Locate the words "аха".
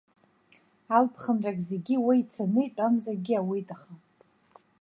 3.75-3.93